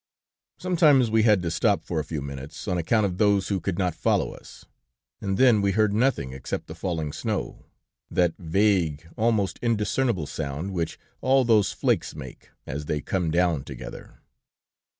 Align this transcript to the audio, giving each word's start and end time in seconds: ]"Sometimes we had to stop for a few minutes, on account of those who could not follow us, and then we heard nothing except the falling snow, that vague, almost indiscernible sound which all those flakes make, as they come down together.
]"Sometimes 0.57 1.11
we 1.11 1.21
had 1.21 1.43
to 1.43 1.51
stop 1.51 1.83
for 1.83 1.99
a 1.99 2.03
few 2.03 2.23
minutes, 2.23 2.67
on 2.67 2.75
account 2.79 3.05
of 3.05 3.19
those 3.19 3.49
who 3.49 3.59
could 3.59 3.77
not 3.77 3.93
follow 3.93 4.33
us, 4.33 4.65
and 5.21 5.37
then 5.37 5.61
we 5.61 5.73
heard 5.73 5.93
nothing 5.93 6.33
except 6.33 6.65
the 6.65 6.73
falling 6.73 7.13
snow, 7.13 7.67
that 8.09 8.33
vague, 8.39 9.07
almost 9.15 9.59
indiscernible 9.61 10.25
sound 10.25 10.73
which 10.73 10.97
all 11.21 11.43
those 11.45 11.71
flakes 11.71 12.15
make, 12.15 12.49
as 12.65 12.85
they 12.87 12.99
come 12.99 13.29
down 13.29 13.63
together. 13.63 14.21